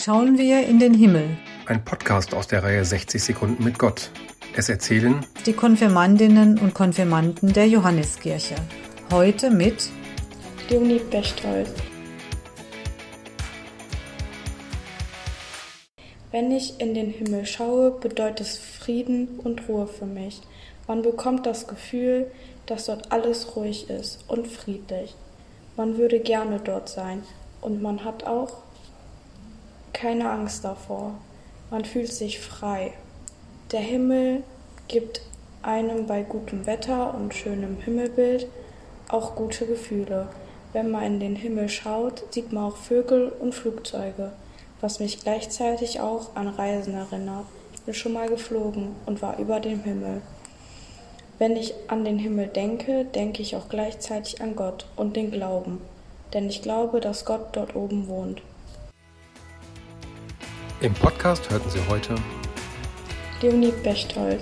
schauen 0.00 0.38
wir 0.38 0.66
in 0.66 0.78
den 0.78 0.94
Himmel. 0.94 1.36
Ein 1.66 1.84
Podcast 1.84 2.32
aus 2.32 2.46
der 2.46 2.62
Reihe 2.62 2.82
60 2.82 3.22
Sekunden 3.22 3.62
mit 3.62 3.78
Gott. 3.78 4.10
Es 4.56 4.70
erzählen 4.70 5.26
die 5.44 5.52
Konfirmandinnen 5.52 6.58
und 6.58 6.72
Konfirmanden 6.72 7.52
der 7.52 7.68
Johanneskirche. 7.68 8.54
Heute 9.12 9.50
mit 9.50 9.90
Leonie 10.70 11.00
Bechtolz. 11.10 11.68
Wenn 16.30 16.50
ich 16.50 16.80
in 16.80 16.94
den 16.94 17.10
Himmel 17.10 17.44
schaue, 17.44 17.90
bedeutet 17.90 18.40
es 18.40 18.56
Frieden 18.56 19.38
und 19.44 19.68
Ruhe 19.68 19.86
für 19.86 20.06
mich. 20.06 20.40
Man 20.88 21.02
bekommt 21.02 21.44
das 21.44 21.66
Gefühl, 21.66 22.30
dass 22.64 22.86
dort 22.86 23.12
alles 23.12 23.54
ruhig 23.54 23.90
ist 23.90 24.24
und 24.28 24.48
friedlich. 24.48 25.14
Man 25.76 25.98
würde 25.98 26.20
gerne 26.20 26.58
dort 26.58 26.88
sein 26.88 27.22
und 27.60 27.82
man 27.82 28.02
hat 28.02 28.24
auch 28.24 28.62
keine 29.92 30.30
Angst 30.30 30.64
davor. 30.64 31.14
Man 31.70 31.84
fühlt 31.84 32.12
sich 32.12 32.40
frei. 32.40 32.92
Der 33.72 33.80
Himmel 33.80 34.42
gibt 34.88 35.22
einem 35.62 36.06
bei 36.06 36.22
gutem 36.22 36.66
Wetter 36.66 37.14
und 37.14 37.34
schönem 37.34 37.78
Himmelbild 37.78 38.48
auch 39.08 39.34
gute 39.34 39.66
Gefühle. 39.66 40.28
Wenn 40.72 40.90
man 40.90 41.04
in 41.04 41.20
den 41.20 41.36
Himmel 41.36 41.68
schaut, 41.68 42.22
sieht 42.32 42.52
man 42.52 42.64
auch 42.64 42.76
Vögel 42.76 43.32
und 43.40 43.54
Flugzeuge, 43.54 44.32
was 44.80 45.00
mich 45.00 45.20
gleichzeitig 45.20 46.00
auch 46.00 46.36
an 46.36 46.48
Reisen 46.48 46.94
erinnert. 46.94 47.46
Ich 47.74 47.82
bin 47.82 47.94
schon 47.94 48.12
mal 48.12 48.28
geflogen 48.28 48.94
und 49.06 49.20
war 49.22 49.38
über 49.38 49.58
dem 49.58 49.82
Himmel. 49.82 50.22
Wenn 51.38 51.56
ich 51.56 51.74
an 51.88 52.04
den 52.04 52.18
Himmel 52.18 52.48
denke, 52.48 53.04
denke 53.04 53.42
ich 53.42 53.56
auch 53.56 53.68
gleichzeitig 53.68 54.42
an 54.42 54.54
Gott 54.54 54.86
und 54.94 55.16
den 55.16 55.30
Glauben, 55.30 55.80
denn 56.32 56.48
ich 56.48 56.62
glaube, 56.62 57.00
dass 57.00 57.24
Gott 57.24 57.48
dort 57.52 57.74
oben 57.74 58.08
wohnt. 58.08 58.42
Im 60.82 60.94
Podcast 60.94 61.50
hörten 61.50 61.68
Sie 61.68 61.80
heute 61.90 62.14
Leonie 63.42 63.70
Bechtolz. 63.82 64.40